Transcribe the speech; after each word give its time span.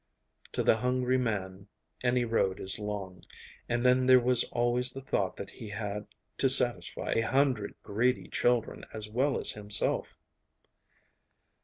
To 0.53 0.63
the 0.63 0.75
hungry 0.77 1.19
man 1.19 1.67
any 2.03 2.25
road 2.25 2.59
is 2.59 2.79
long, 2.79 3.21
and 3.69 3.85
then 3.85 4.07
there 4.07 4.19
was 4.19 4.43
always 4.45 4.91
the 4.91 5.01
thought 5.03 5.37
that 5.37 5.51
he 5.51 5.69
had 5.69 6.07
to 6.39 6.49
satisfy 6.49 7.11
a 7.11 7.21
hundred 7.21 7.75
greedy 7.83 8.27
children 8.27 8.83
as 8.93 9.07
well 9.07 9.39
as 9.39 9.51
himself. 9.51 10.17